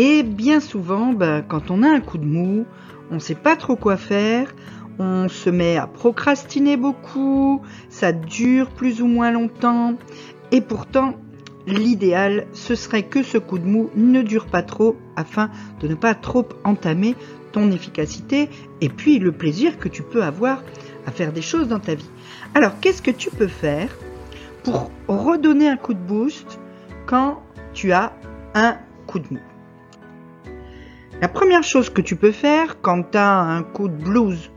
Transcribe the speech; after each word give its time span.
Et 0.00 0.22
bien 0.22 0.60
souvent, 0.60 1.12
ben, 1.12 1.42
quand 1.42 1.72
on 1.72 1.82
a 1.82 1.88
un 1.88 1.98
coup 1.98 2.18
de 2.18 2.24
mou, 2.24 2.66
on 3.10 3.14
ne 3.14 3.18
sait 3.18 3.34
pas 3.34 3.56
trop 3.56 3.74
quoi 3.74 3.96
faire, 3.96 4.54
on 5.00 5.28
se 5.28 5.50
met 5.50 5.76
à 5.76 5.88
procrastiner 5.88 6.76
beaucoup, 6.76 7.62
ça 7.88 8.12
dure 8.12 8.70
plus 8.70 9.02
ou 9.02 9.08
moins 9.08 9.32
longtemps, 9.32 9.94
et 10.52 10.60
pourtant, 10.60 11.16
l'idéal, 11.66 12.46
ce 12.52 12.76
serait 12.76 13.02
que 13.02 13.24
ce 13.24 13.38
coup 13.38 13.58
de 13.58 13.66
mou 13.66 13.90
ne 13.96 14.22
dure 14.22 14.46
pas 14.46 14.62
trop 14.62 14.94
afin 15.16 15.50
de 15.80 15.88
ne 15.88 15.96
pas 15.96 16.14
trop 16.14 16.46
entamer 16.62 17.16
ton 17.50 17.72
efficacité 17.72 18.50
et 18.80 18.90
puis 18.90 19.18
le 19.18 19.32
plaisir 19.32 19.78
que 19.80 19.88
tu 19.88 20.04
peux 20.04 20.22
avoir 20.22 20.62
à 21.06 21.10
faire 21.10 21.32
des 21.32 21.42
choses 21.42 21.66
dans 21.66 21.80
ta 21.80 21.96
vie. 21.96 22.10
Alors, 22.54 22.78
qu'est-ce 22.80 23.02
que 23.02 23.10
tu 23.10 23.30
peux 23.30 23.48
faire 23.48 23.90
pour 24.62 24.92
redonner 25.08 25.68
un 25.68 25.76
coup 25.76 25.94
de 25.94 25.98
boost 25.98 26.60
quand 27.06 27.42
tu 27.74 27.90
as 27.90 28.12
un 28.54 28.76
coup 29.08 29.18
de 29.18 29.26
mou? 29.32 29.40
La 31.20 31.26
première 31.26 31.64
chose 31.64 31.90
que 31.90 32.00
tu 32.00 32.14
peux 32.14 32.30
faire 32.30 32.80
quand 32.80 33.10
tu 33.10 33.18
as 33.18 33.40
un 33.40 33.64
coup 33.64 33.88
de 33.88 33.96
blues, 33.96 34.52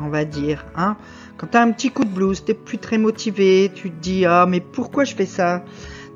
on 0.00 0.08
va 0.08 0.24
dire, 0.24 0.64
hein, 0.74 0.96
quand 1.36 1.48
tu 1.48 1.58
as 1.58 1.60
un 1.60 1.70
petit 1.72 1.90
coup 1.90 2.04
de 2.04 2.10
blues, 2.10 2.42
tu 2.42 2.54
plus 2.54 2.78
très 2.78 2.96
motivé, 2.96 3.70
tu 3.74 3.90
te 3.90 4.00
dis 4.00 4.24
ah 4.24 4.46
mais 4.48 4.60
pourquoi 4.60 5.04
je 5.04 5.14
fais 5.14 5.26
ça? 5.26 5.62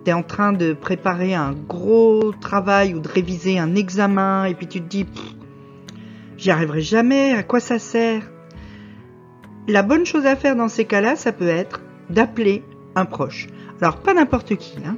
Tu 0.06 0.11
es 0.11 0.15
en 0.15 0.23
train 0.23 0.55
de 0.55 0.73
préparer 0.73 1.34
un 1.34 1.53
gros 1.53 2.33
travail 2.33 2.95
ou 2.95 3.01
de 3.01 3.09
réviser 3.09 3.59
un 3.59 3.75
examen 3.75 4.47
et 4.47 4.55
puis 4.55 4.67
tu 4.67 4.81
te 4.81 4.89
dis 4.89 5.06
j'y 6.39 6.51
arriverai 6.51 6.81
jamais, 6.81 7.34
à 7.34 7.43
quoi 7.43 7.61
ça 7.61 7.78
sert? 7.78 8.23
La 9.69 9.83
bonne 9.83 10.06
chose 10.06 10.25
à 10.25 10.34
faire 10.34 10.56
dans 10.56 10.69
ces 10.69 10.87
cas-là, 10.87 11.15
ça 11.15 11.33
peut 11.33 11.47
être 11.47 11.83
d'appeler 12.09 12.65
un 12.95 13.05
proche. 13.05 13.48
Alors 13.83 13.98
pas 13.98 14.15
n'importe 14.15 14.56
qui, 14.56 14.78
hein. 14.87 14.97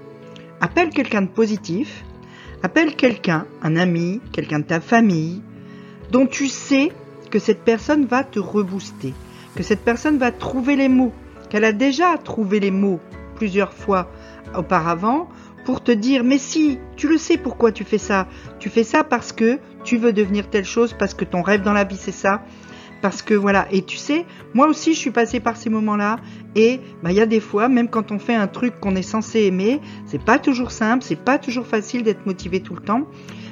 appelle 0.60 0.90
quelqu'un 0.90 1.22
de 1.22 1.28
positif, 1.28 2.04
appelle 2.62 2.94
quelqu'un, 2.94 3.46
un 3.62 3.76
ami, 3.76 4.20
quelqu'un 4.32 4.60
de 4.60 4.64
ta 4.64 4.80
famille, 4.80 5.42
dont 6.10 6.26
tu 6.26 6.48
sais 6.48 6.92
que 7.30 7.38
cette 7.38 7.64
personne 7.64 8.06
va 8.06 8.24
te 8.24 8.38
rebooster, 8.38 9.14
que 9.56 9.62
cette 9.62 9.80
personne 9.80 10.18
va 10.18 10.30
trouver 10.30 10.76
les 10.76 10.88
mots, 10.88 11.12
qu'elle 11.48 11.64
a 11.64 11.72
déjà 11.72 12.16
trouvé 12.18 12.60
les 12.60 12.70
mots 12.70 13.00
plusieurs 13.36 13.72
fois 13.72 14.10
auparavant 14.54 15.28
pour 15.64 15.82
te 15.82 15.92
dire 15.92 16.24
mais 16.24 16.38
si, 16.38 16.78
tu 16.96 17.08
le 17.08 17.18
sais 17.18 17.36
pourquoi 17.36 17.72
tu 17.72 17.84
fais 17.84 17.98
ça. 17.98 18.26
Tu 18.58 18.68
fais 18.68 18.84
ça 18.84 19.04
parce 19.04 19.32
que 19.32 19.58
tu 19.84 19.96
veux 19.96 20.12
devenir 20.12 20.48
telle 20.50 20.64
chose, 20.64 20.94
parce 20.98 21.14
que 21.14 21.24
ton 21.24 21.42
rêve 21.42 21.62
dans 21.62 21.72
la 21.72 21.84
vie 21.84 21.96
c'est 21.96 22.12
ça. 22.12 22.42
Parce 23.02 23.20
que 23.20 23.34
voilà, 23.34 23.66
et 23.72 23.82
tu 23.82 23.96
sais, 23.96 24.24
moi 24.54 24.68
aussi 24.68 24.94
je 24.94 24.98
suis 24.98 25.10
passée 25.10 25.40
par 25.40 25.56
ces 25.56 25.68
moments-là 25.68 26.16
et 26.54 26.80
bah, 27.02 27.10
il 27.10 27.16
y 27.16 27.20
a 27.20 27.26
des 27.26 27.40
fois, 27.40 27.68
même 27.68 27.88
quand 27.88 28.12
on 28.12 28.20
fait 28.20 28.34
un 28.34 28.46
truc 28.46 28.78
qu'on 28.78 28.94
est 28.94 29.02
censé 29.02 29.40
aimer, 29.40 29.80
c'est 30.06 30.22
pas 30.22 30.38
toujours 30.38 30.70
simple, 30.70 31.02
c'est 31.02 31.16
pas 31.16 31.38
toujours 31.38 31.66
facile 31.66 32.04
d'être 32.04 32.24
motivé 32.26 32.60
tout 32.60 32.74
le 32.74 32.80
temps. 32.80 33.02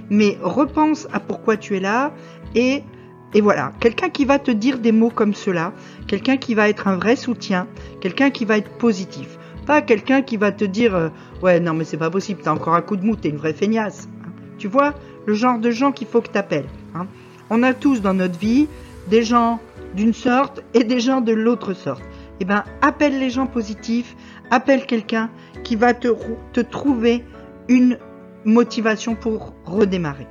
Mais 0.09 0.39
repense 0.41 1.09
à 1.12 1.19
pourquoi 1.19 1.56
tu 1.56 1.77
es 1.77 1.81
là 1.81 2.15
et 2.55 2.84
et 3.33 3.41
voilà, 3.41 3.73
quelqu'un 3.78 4.09
qui 4.09 4.25
va 4.25 4.41
te 4.41 4.51
dire 4.51 4.78
des 4.78 4.91
mots 4.91 5.10
comme 5.10 5.34
cela, 5.34 5.72
quelqu'un 6.09 6.37
qui 6.37 6.55
va 6.55 6.69
être 6.69 6.89
un 6.89 6.97
vrai 6.97 7.15
soutien, 7.15 7.69
quelqu'un 8.00 8.31
qui 8.31 8.44
va 8.44 8.59
être 8.59 8.77
positif. 8.78 9.39
Pas 9.66 9.83
quelqu'un 9.83 10.22
qui 10.22 10.37
va 10.37 10.50
te 10.50 10.65
dire 10.65 10.97
euh, 10.97 11.09
Ouais, 11.41 11.60
non, 11.60 11.75
mais 11.75 11.84
c'est 11.84 11.97
pas 11.97 12.10
possible, 12.10 12.41
t'as 12.43 12.53
encore 12.53 12.75
un 12.75 12.83
coup 12.83 12.97
de 12.97 13.05
mou, 13.05 13.15
t'es 13.15 13.28
une 13.28 13.37
vraie 13.37 13.53
feignasse. 13.53 14.09
Hein. 14.25 14.31
Tu 14.59 14.66
vois, 14.66 14.94
le 15.27 15.34
genre 15.34 15.60
de 15.60 15.71
gens 15.71 15.93
qu'il 15.93 16.09
faut 16.09 16.21
que 16.21 16.28
t'appelles. 16.28 16.66
Hein. 16.94 17.06
On 17.50 17.62
a 17.62 17.72
tous 17.72 18.00
dans 18.00 18.15
notre 18.15 18.39
vie 18.39 18.66
des 19.10 19.25
gens 19.25 19.60
d'une 19.94 20.15
sorte 20.15 20.62
et 20.72 20.84
des 20.84 21.00
gens 21.00 21.21
de 21.21 21.32
l'autre 21.32 21.75
sorte. 21.75 22.03
Eh 22.38 22.44
ben, 22.44 22.65
appelle 22.81 23.19
les 23.19 23.28
gens 23.28 23.47
positifs, 23.47 24.16
appelle 24.50 24.87
quelqu'un 24.87 25.31
qui 25.65 25.76
va 25.76 25.93
te, 25.93 26.60
trouver 26.60 27.25
une 27.69 27.98
motivation 28.44 29.15
pour 29.15 29.53
redémarrer. 29.66 30.26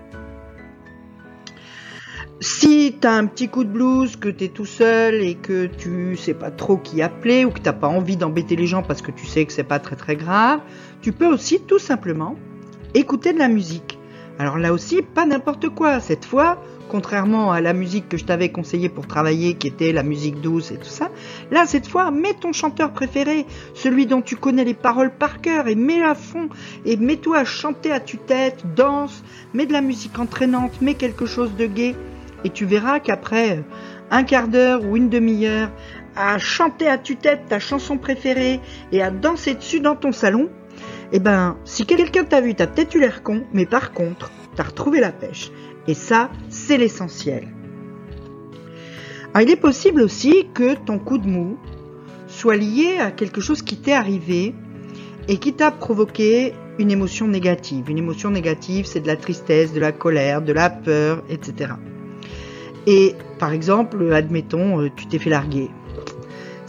Si 2.41 2.95
tu 2.99 3.05
as 3.05 3.13
un 3.13 3.25
petit 3.25 3.49
coup 3.49 3.65
de 3.65 3.69
blues, 3.69 4.15
que 4.15 4.29
tu 4.29 4.45
es 4.45 4.47
tout 4.47 4.65
seul 4.65 5.15
et 5.15 5.35
que 5.35 5.65
tu 5.65 6.15
sais 6.15 6.33
pas 6.33 6.51
trop 6.51 6.77
qui 6.77 7.01
appeler 7.01 7.43
ou 7.43 7.51
que 7.51 7.59
t'as 7.59 7.73
pas 7.73 7.89
envie 7.89 8.15
d'embêter 8.15 8.55
les 8.55 8.65
gens 8.65 8.81
parce 8.81 9.01
que 9.01 9.11
tu 9.11 9.25
sais 9.25 9.45
que 9.45 9.51
c'est 9.51 9.63
pas 9.63 9.79
très 9.79 9.97
très 9.97 10.15
grave, 10.15 10.61
tu 11.01 11.11
peux 11.11 11.27
aussi 11.27 11.59
tout 11.59 11.79
simplement 11.79 12.37
écouter 12.93 13.33
de 13.33 13.39
la 13.39 13.49
musique. 13.49 13.98
Alors 14.39 14.57
là 14.57 14.71
aussi, 14.71 15.01
pas 15.01 15.25
n'importe 15.25 15.67
quoi. 15.67 15.99
Cette 15.99 16.23
fois, 16.23 16.63
contrairement 16.87 17.51
à 17.51 17.59
la 17.59 17.73
musique 17.73 18.07
que 18.07 18.15
je 18.15 18.23
t'avais 18.23 18.47
conseillé 18.47 18.87
pour 18.87 19.05
travailler, 19.05 19.55
qui 19.55 19.67
était 19.67 19.91
la 19.91 20.01
musique 20.01 20.39
douce 20.39 20.71
et 20.71 20.77
tout 20.77 20.85
ça, 20.85 21.09
là, 21.51 21.65
cette 21.65 21.87
fois, 21.87 22.09
mets 22.09 22.33
ton 22.33 22.53
chanteur 22.53 22.93
préféré, 22.93 23.45
celui 23.73 24.05
dont 24.05 24.21
tu 24.21 24.37
connais 24.37 24.63
les 24.63 24.73
paroles 24.73 25.11
par 25.11 25.41
cœur, 25.41 25.67
et 25.67 25.75
mets-le 25.75 26.05
à 26.05 26.15
fond, 26.15 26.47
et 26.85 26.95
mets-toi 26.95 27.39
à 27.39 27.43
chanter 27.43 27.91
à 27.91 27.99
tue-tête, 27.99 28.63
danse, 28.77 29.25
mets 29.53 29.65
de 29.65 29.73
la 29.73 29.81
musique 29.81 30.17
entraînante, 30.17 30.81
mets 30.81 30.95
quelque 30.95 31.25
chose 31.25 31.53
de 31.57 31.65
gai. 31.65 31.97
Et 32.45 32.49
tu 32.49 32.63
verras 32.65 33.01
qu'après 33.01 33.65
un 34.09 34.23
quart 34.23 34.47
d'heure 34.47 34.85
ou 34.85 34.95
une 34.95 35.09
demi-heure 35.09 35.69
à 36.15 36.37
chanter 36.37 36.87
à 36.87 36.97
tue-tête 36.97 37.41
ta 37.49 37.59
chanson 37.59 37.97
préférée 37.97 38.61
et 38.93 39.01
à 39.01 39.11
danser 39.11 39.55
dessus 39.55 39.81
dans 39.81 39.97
ton 39.97 40.13
salon, 40.13 40.49
eh 41.11 41.19
ben, 41.19 41.57
si 41.65 41.85
quelqu'un 41.85 42.23
t'a 42.23 42.41
vu, 42.41 42.55
t'as 42.55 42.67
peut-être 42.67 42.93
eu 42.95 42.99
l'air 42.99 43.23
con, 43.23 43.43
mais 43.53 43.65
par 43.65 43.93
contre, 43.93 44.31
t'as 44.55 44.63
retrouvé 44.63 44.99
la 44.99 45.11
pêche. 45.11 45.51
Et 45.87 45.93
ça, 45.93 46.29
c'est 46.49 46.77
l'essentiel. 46.77 47.47
il 49.39 49.49
est 49.49 49.55
possible 49.55 50.01
aussi 50.01 50.47
que 50.53 50.75
ton 50.75 50.99
coup 50.99 51.17
de 51.17 51.27
mou 51.27 51.57
soit 52.27 52.57
lié 52.57 52.97
à 52.99 53.11
quelque 53.11 53.41
chose 53.41 53.61
qui 53.61 53.77
t'est 53.77 53.93
arrivé 53.93 54.53
et 55.27 55.37
qui 55.37 55.53
t'a 55.53 55.71
provoqué 55.71 56.53
une 56.77 56.91
émotion 56.91 57.27
négative. 57.27 57.89
Une 57.89 57.97
émotion 57.97 58.29
négative, 58.29 58.85
c'est 58.85 58.99
de 58.99 59.07
la 59.07 59.15
tristesse, 59.15 59.73
de 59.73 59.79
la 59.79 59.91
colère, 59.91 60.41
de 60.41 60.53
la 60.53 60.69
peur, 60.69 61.23
etc. 61.29 61.73
Et 62.87 63.15
par 63.37 63.51
exemple, 63.51 64.13
admettons, 64.13 64.81
euh, 64.81 64.89
tu 64.95 65.07
t'es 65.07 65.19
fait 65.19 65.29
larguer. 65.29 65.69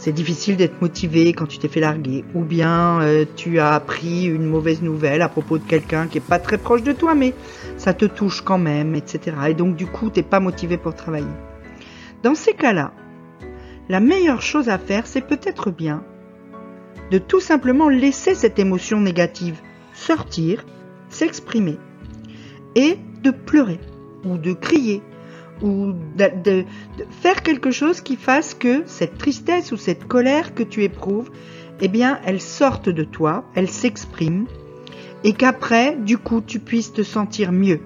C'est 0.01 0.13
difficile 0.13 0.57
d'être 0.57 0.81
motivé 0.81 1.31
quand 1.31 1.45
tu 1.45 1.59
t'es 1.59 1.67
fait 1.67 1.79
larguer. 1.79 2.25
Ou 2.33 2.43
bien 2.43 3.03
euh, 3.03 3.23
tu 3.35 3.59
as 3.59 3.75
appris 3.75 4.25
une 4.25 4.47
mauvaise 4.47 4.81
nouvelle 4.81 5.21
à 5.21 5.29
propos 5.29 5.59
de 5.59 5.63
quelqu'un 5.63 6.07
qui 6.07 6.17
est 6.17 6.27
pas 6.27 6.39
très 6.39 6.57
proche 6.57 6.81
de 6.81 6.91
toi, 6.91 7.13
mais 7.13 7.35
ça 7.77 7.93
te 7.93 8.05
touche 8.05 8.41
quand 8.41 8.57
même, 8.57 8.95
etc. 8.95 9.37
Et 9.49 9.53
donc 9.53 9.75
du 9.75 9.85
coup, 9.85 10.09
t'es 10.09 10.23
pas 10.23 10.39
motivé 10.39 10.77
pour 10.77 10.95
travailler. 10.95 11.27
Dans 12.23 12.33
ces 12.33 12.53
cas-là, 12.53 12.93
la 13.89 13.99
meilleure 13.99 14.41
chose 14.41 14.69
à 14.69 14.79
faire, 14.79 15.05
c'est 15.05 15.21
peut-être 15.21 15.69
bien 15.69 16.03
de 17.11 17.19
tout 17.19 17.39
simplement 17.39 17.87
laisser 17.87 18.33
cette 18.33 18.57
émotion 18.57 18.99
négative 19.01 19.59
sortir, 19.93 20.65
s'exprimer, 21.09 21.77
et 22.73 22.97
de 23.21 23.29
pleurer, 23.29 23.79
ou 24.25 24.39
de 24.39 24.53
crier, 24.53 25.03
ou 25.61 25.93
de, 26.15 26.65
faire 27.09 27.43
quelque 27.43 27.71
chose 27.71 28.01
qui 28.01 28.15
fasse 28.15 28.53
que 28.53 28.83
cette 28.85 29.17
tristesse 29.17 29.71
ou 29.71 29.77
cette 29.77 30.07
colère 30.07 30.53
que 30.53 30.63
tu 30.63 30.83
éprouves, 30.83 31.31
eh 31.81 31.87
bien, 31.87 32.19
elle 32.25 32.41
sorte 32.41 32.89
de 32.89 33.03
toi, 33.03 33.45
elle 33.55 33.69
s'exprime, 33.69 34.45
et 35.23 35.33
qu'après, 35.33 35.95
du 35.95 36.17
coup, 36.17 36.41
tu 36.41 36.59
puisses 36.59 36.93
te 36.93 37.03
sentir 37.03 37.51
mieux. 37.51 37.81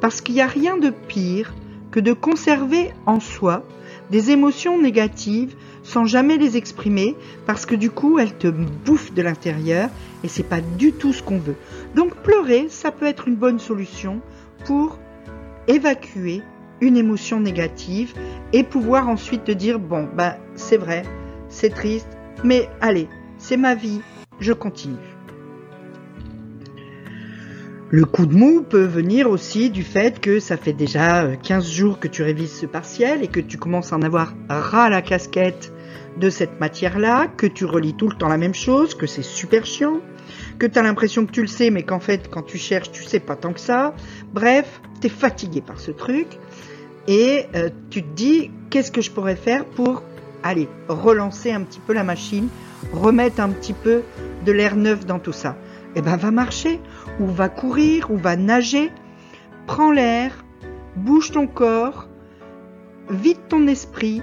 Parce 0.00 0.20
qu'il 0.20 0.34
n'y 0.34 0.40
a 0.40 0.46
rien 0.46 0.76
de 0.76 0.90
pire 0.90 1.54
que 1.90 2.00
de 2.00 2.12
conserver 2.12 2.90
en 3.06 3.20
soi 3.20 3.64
des 4.10 4.30
émotions 4.30 4.80
négatives 4.80 5.54
sans 5.82 6.04
jamais 6.04 6.36
les 6.36 6.56
exprimer, 6.56 7.16
parce 7.46 7.64
que 7.64 7.74
du 7.74 7.90
coup, 7.90 8.18
elles 8.18 8.36
te 8.36 8.48
bouffent 8.48 9.14
de 9.14 9.22
l'intérieur, 9.22 9.88
et 10.22 10.28
c'est 10.28 10.42
pas 10.42 10.60
du 10.60 10.92
tout 10.92 11.12
ce 11.12 11.22
qu'on 11.22 11.38
veut. 11.38 11.56
Donc, 11.94 12.14
pleurer, 12.16 12.66
ça 12.68 12.90
peut 12.90 13.06
être 13.06 13.28
une 13.28 13.36
bonne 13.36 13.58
solution 13.58 14.20
pour 14.66 14.98
évacuer 15.68 16.42
une 16.80 16.96
émotion 16.96 17.40
négative 17.40 18.14
et 18.52 18.64
pouvoir 18.64 19.08
ensuite 19.08 19.44
te 19.44 19.52
dire 19.52 19.78
bon 19.78 20.08
ben 20.16 20.36
c'est 20.54 20.76
vrai, 20.76 21.02
c'est 21.48 21.70
triste, 21.70 22.08
mais 22.44 22.68
allez, 22.80 23.08
c'est 23.38 23.56
ma 23.56 23.74
vie, 23.74 24.00
je 24.40 24.52
continue. 24.52 24.96
Le 27.92 28.04
coup 28.04 28.24
de 28.24 28.36
mou 28.36 28.62
peut 28.62 28.84
venir 28.84 29.28
aussi 29.28 29.68
du 29.68 29.82
fait 29.82 30.20
que 30.20 30.38
ça 30.38 30.56
fait 30.56 30.72
déjà 30.72 31.26
15 31.42 31.64
euh, 31.64 31.68
jours 31.68 31.98
que 31.98 32.06
tu 32.06 32.22
révises 32.22 32.52
ce 32.52 32.66
partiel 32.66 33.24
et 33.24 33.26
que 33.26 33.40
tu 33.40 33.58
commences 33.58 33.92
à 33.92 33.96
en 33.96 34.02
avoir 34.02 34.32
ras 34.48 34.88
la 34.90 35.02
casquette 35.02 35.72
de 36.16 36.30
cette 36.30 36.60
matière-là, 36.60 37.26
que 37.26 37.48
tu 37.48 37.64
relis 37.64 37.94
tout 37.94 38.08
le 38.08 38.14
temps 38.14 38.28
la 38.28 38.38
même 38.38 38.54
chose, 38.54 38.94
que 38.94 39.08
c'est 39.08 39.24
super 39.24 39.66
chiant, 39.66 40.00
que 40.60 40.66
tu 40.66 40.78
as 40.78 40.82
l'impression 40.82 41.24
que 41.24 41.32
tu 41.32 41.40
le 41.40 41.48
sais 41.48 41.70
mais 41.70 41.82
qu'en 41.82 42.00
fait 42.00 42.28
quand 42.30 42.42
tu 42.42 42.58
cherches 42.58 42.92
tu 42.92 43.02
sais 43.02 43.18
pas 43.18 43.34
tant 43.34 43.52
que 43.52 43.60
ça. 43.60 43.94
Bref, 44.32 44.80
tu 45.00 45.06
es 45.08 45.10
fatigué 45.10 45.62
par 45.62 45.80
ce 45.80 45.90
truc 45.90 46.28
et 47.08 47.46
euh, 47.56 47.70
tu 47.88 48.02
te 48.02 48.14
dis 48.14 48.50
qu'est-ce 48.68 48.92
que 48.92 49.00
je 49.00 49.10
pourrais 49.10 49.36
faire 49.36 49.64
pour 49.64 50.02
aller 50.42 50.68
relancer 50.88 51.50
un 51.50 51.62
petit 51.62 51.80
peu 51.80 51.94
la 51.94 52.04
machine, 52.04 52.48
remettre 52.92 53.40
un 53.40 53.48
petit 53.48 53.72
peu 53.72 54.02
de 54.44 54.52
l'air 54.52 54.76
neuf 54.76 55.06
dans 55.06 55.18
tout 55.18 55.32
ça. 55.32 55.56
Eh 55.96 56.02
ben 56.02 56.16
va 56.16 56.30
marcher, 56.30 56.78
ou 57.18 57.26
va 57.26 57.48
courir, 57.48 58.10
ou 58.10 58.16
va 58.16 58.36
nager, 58.36 58.90
prends 59.66 59.90
l'air, 59.90 60.44
bouge 60.94 61.32
ton 61.32 61.46
corps, 61.46 62.08
vide 63.10 63.38
ton 63.48 63.66
esprit, 63.66 64.22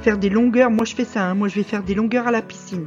faire 0.00 0.16
des 0.16 0.30
longueurs. 0.30 0.70
Moi 0.70 0.84
je 0.84 0.94
fais 0.94 1.04
ça, 1.04 1.26
hein. 1.26 1.34
moi 1.34 1.48
je 1.48 1.56
vais 1.56 1.64
faire 1.64 1.82
des 1.82 1.94
longueurs 1.94 2.28
à 2.28 2.30
la 2.30 2.42
piscine. 2.42 2.86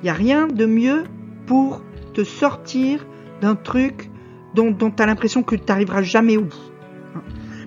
Il 0.00 0.04
n'y 0.04 0.10
a 0.10 0.14
rien 0.14 0.46
de 0.46 0.66
mieux 0.66 1.04
pour 1.46 1.82
te 2.12 2.24
sortir 2.24 3.06
d'un 3.40 3.54
truc 3.54 4.10
dont, 4.54 4.74
tu 4.74 5.02
as 5.02 5.06
l'impression 5.06 5.42
que 5.42 5.56
tu 5.56 5.62
n'arriveras 5.68 6.02
jamais 6.02 6.36
au 6.36 6.42
bout. 6.42 6.70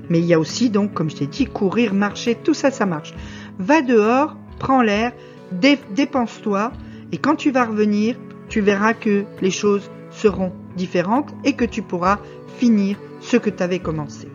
Mais 0.10 0.20
il 0.20 0.26
y 0.26 0.34
a 0.34 0.40
aussi, 0.40 0.70
donc, 0.70 0.94
comme 0.94 1.10
je 1.10 1.18
t'ai 1.18 1.28
dit, 1.28 1.46
courir, 1.46 1.94
marcher, 1.94 2.36
tout 2.36 2.54
ça, 2.54 2.72
ça 2.72 2.86
marche. 2.86 3.14
Va 3.58 3.82
dehors, 3.82 4.36
prends 4.60 4.82
l'air, 4.82 5.14
dépense-toi, 5.52 6.72
et 7.12 7.18
quand 7.18 7.36
tu 7.36 7.52
vas 7.52 7.66
revenir, 7.66 8.18
tu 8.50 8.62
verras 8.62 8.94
que 8.94 9.24
les 9.42 9.52
choses 9.52 9.90
seront 10.12 10.52
différentes 10.76 11.34
et 11.44 11.54
que 11.54 11.66
tu 11.66 11.82
pourras 11.82 12.20
finir 12.58 12.98
ce 13.22 13.38
que 13.38 13.50
tu 13.50 13.64
avais 13.64 13.80
commencé. 13.80 14.28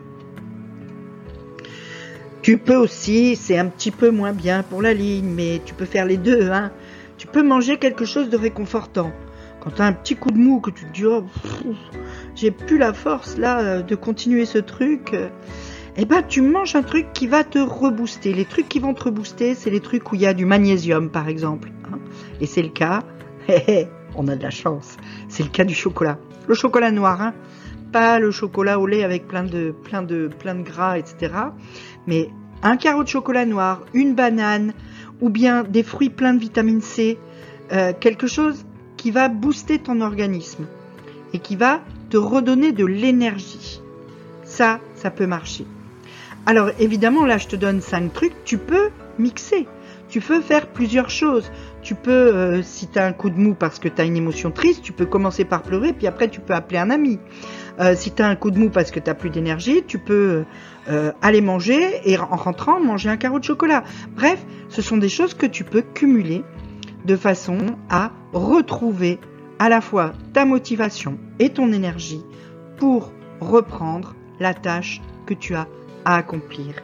Tu 2.41 2.57
peux 2.57 2.75
aussi, 2.75 3.35
c'est 3.35 3.57
un 3.57 3.67
petit 3.67 3.91
peu 3.91 4.11
moins 4.11 4.31
bien 4.31 4.63
pour 4.63 4.81
la 4.81 4.93
ligne, 4.93 5.29
mais 5.29 5.61
tu 5.65 5.73
peux 5.73 5.85
faire 5.85 6.05
les 6.05 6.17
deux. 6.17 6.49
Hein. 6.49 6.71
Tu 7.17 7.27
peux 7.27 7.43
manger 7.43 7.77
quelque 7.77 8.05
chose 8.05 8.29
de 8.29 8.37
réconfortant. 8.37 9.11
Quand 9.61 9.71
tu 9.71 9.81
as 9.81 9.85
un 9.85 9.93
petit 9.93 10.15
coup 10.15 10.31
de 10.31 10.37
mou, 10.37 10.59
que 10.59 10.71
tu 10.71 10.85
te 10.85 10.93
dis, 10.93 11.05
oh, 11.05 11.25
j'ai 12.35 12.51
plus 12.51 12.77
la 12.77 12.93
force 12.93 13.37
là 13.37 13.59
euh, 13.59 13.81
de 13.81 13.95
continuer 13.95 14.45
ce 14.45 14.57
truc, 14.57 15.13
euh, 15.13 15.29
eh 15.97 16.05
ben 16.05 16.23
tu 16.23 16.41
manges 16.41 16.75
un 16.75 16.81
truc 16.81 17.07
qui 17.13 17.27
va 17.27 17.43
te 17.43 17.59
rebooster. 17.59 18.33
Les 18.33 18.45
trucs 18.45 18.69
qui 18.69 18.79
vont 18.79 18.93
te 18.93 19.03
rebooster, 19.03 19.55
c'est 19.55 19.69
les 19.69 19.81
trucs 19.81 20.11
où 20.11 20.15
il 20.15 20.21
y 20.21 20.25
a 20.25 20.33
du 20.33 20.45
magnésium 20.45 21.09
par 21.09 21.27
exemple. 21.27 21.71
Hein. 21.91 21.99
Et 22.39 22.45
c'est 22.45 22.61
le 22.61 22.69
cas, 22.69 23.03
on 24.15 24.27
a 24.29 24.35
de 24.35 24.43
la 24.43 24.49
chance, 24.49 24.95
c'est 25.27 25.43
le 25.43 25.49
cas 25.49 25.65
du 25.65 25.73
chocolat. 25.73 26.17
Le 26.47 26.55
chocolat 26.55 26.91
noir, 26.91 27.21
hein. 27.21 27.33
pas 27.91 28.19
le 28.19 28.31
chocolat 28.31 28.79
au 28.79 28.87
lait 28.87 29.03
avec 29.03 29.27
plein 29.27 29.43
de, 29.43 29.71
plein 29.83 30.01
de, 30.01 30.29
plein 30.39 30.55
de 30.55 30.63
gras, 30.63 30.97
etc. 30.97 31.33
Mais 32.07 32.29
un 32.63 32.77
carreau 32.77 33.03
de 33.03 33.09
chocolat 33.09 33.45
noir, 33.45 33.81
une 33.93 34.15
banane, 34.15 34.73
ou 35.21 35.29
bien 35.29 35.63
des 35.63 35.83
fruits 35.83 36.09
pleins 36.09 36.33
de 36.33 36.39
vitamine 36.39 36.81
C, 36.81 37.17
euh, 37.71 37.93
quelque 37.99 38.27
chose 38.27 38.65
qui 38.99 39.11
va 39.11 39.29
booster 39.29 39.79
ton 39.79 40.01
organisme 40.01 40.65
et 41.31 41.39
qui 41.39 41.55
va 41.55 41.79
te 42.09 42.17
redonner 42.17 42.73
de 42.73 42.83
l'énergie. 42.83 43.81
Ça, 44.43 44.81
ça 44.95 45.09
peut 45.09 45.25
marcher. 45.25 45.65
Alors 46.45 46.71
évidemment, 46.79 47.25
là, 47.25 47.37
je 47.37 47.47
te 47.47 47.55
donne 47.55 47.79
cinq 47.79 48.11
trucs. 48.11 48.33
Tu 48.43 48.57
peux 48.57 48.89
mixer. 49.17 49.67
Tu 50.09 50.19
peux 50.19 50.41
faire 50.41 50.67
plusieurs 50.67 51.09
choses. 51.09 51.49
Tu 51.81 51.95
peux, 51.95 52.11
euh, 52.11 52.61
si 52.61 52.87
tu 52.87 52.99
as 52.99 53.05
un 53.05 53.13
coup 53.13 53.29
de 53.29 53.37
mou 53.37 53.53
parce 53.53 53.79
que 53.79 53.87
tu 53.87 54.01
as 54.01 54.03
une 54.03 54.17
émotion 54.17 54.51
triste, 54.51 54.81
tu 54.83 54.91
peux 54.91 55.05
commencer 55.05 55.45
par 55.45 55.61
pleurer, 55.61 55.93
puis 55.93 56.07
après 56.07 56.27
tu 56.27 56.41
peux 56.41 56.53
appeler 56.53 56.79
un 56.79 56.89
ami. 56.89 57.19
Euh, 57.79 57.95
si 57.95 58.11
tu 58.11 58.21
as 58.21 58.27
un 58.27 58.35
coup 58.35 58.51
de 58.51 58.59
mou 58.59 58.69
parce 58.69 58.91
que 58.91 58.99
tu 58.99 59.13
plus 59.13 59.29
d'énergie, 59.29 59.83
tu 59.87 59.97
peux 59.97 60.43
euh, 60.89 61.11
aller 61.21 61.39
manger 61.39 62.01
et 62.03 62.17
en 62.17 62.35
rentrant 62.35 62.81
manger 62.81 63.09
un 63.09 63.17
carreau 63.17 63.39
de 63.39 63.45
chocolat. 63.45 63.85
Bref, 64.13 64.43
ce 64.67 64.81
sont 64.81 64.97
des 64.97 65.07
choses 65.07 65.35
que 65.35 65.45
tu 65.45 65.63
peux 65.63 65.83
cumuler 65.83 66.43
de 67.05 67.15
façon 67.15 67.59
à 67.89 68.11
retrouver 68.33 69.19
à 69.59 69.69
la 69.69 69.81
fois 69.81 70.13
ta 70.33 70.45
motivation 70.45 71.17
et 71.39 71.49
ton 71.49 71.71
énergie 71.73 72.23
pour 72.77 73.11
reprendre 73.39 74.15
la 74.39 74.53
tâche 74.53 75.01
que 75.25 75.33
tu 75.33 75.55
as 75.55 75.67
à 76.05 76.15
accomplir. 76.15 76.75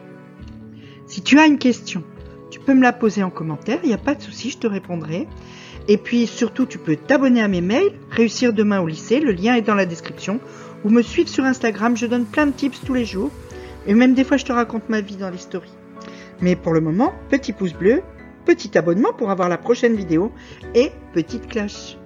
Si 1.06 1.22
tu 1.22 1.38
as 1.38 1.46
une 1.46 1.58
question, 1.58 2.02
tu 2.50 2.60
peux 2.60 2.74
me 2.74 2.82
la 2.82 2.92
poser 2.92 3.22
en 3.22 3.30
commentaire, 3.30 3.78
il 3.82 3.88
n'y 3.88 3.94
a 3.94 3.98
pas 3.98 4.14
de 4.14 4.22
souci, 4.22 4.50
je 4.50 4.58
te 4.58 4.66
répondrai. 4.66 5.26
Et 5.88 5.96
puis 5.96 6.26
surtout, 6.26 6.66
tu 6.66 6.78
peux 6.78 6.96
t'abonner 6.96 7.42
à 7.42 7.48
mes 7.48 7.60
mails, 7.60 7.92
réussir 8.10 8.52
demain 8.52 8.80
au 8.80 8.86
lycée, 8.86 9.20
le 9.20 9.32
lien 9.32 9.54
est 9.54 9.62
dans 9.62 9.74
la 9.74 9.86
description, 9.86 10.40
ou 10.84 10.90
me 10.90 11.02
suivre 11.02 11.28
sur 11.28 11.44
Instagram, 11.44 11.96
je 11.96 12.06
donne 12.06 12.24
plein 12.24 12.46
de 12.46 12.52
tips 12.52 12.80
tous 12.84 12.94
les 12.94 13.04
jours, 13.04 13.30
et 13.86 13.94
même 13.94 14.14
des 14.14 14.24
fois 14.24 14.36
je 14.36 14.44
te 14.44 14.52
raconte 14.52 14.88
ma 14.88 15.00
vie 15.00 15.16
dans 15.16 15.30
les 15.30 15.38
stories. 15.38 15.72
Mais 16.40 16.56
pour 16.56 16.72
le 16.72 16.80
moment, 16.80 17.12
petit 17.30 17.52
pouce 17.52 17.72
bleu, 17.72 18.02
petit 18.46 18.78
abonnement 18.78 19.12
pour 19.12 19.30
avoir 19.30 19.50
la 19.50 19.58
prochaine 19.58 19.94
vidéo 19.94 20.32
et 20.74 20.92
petite 21.12 21.48
cloche. 21.48 21.98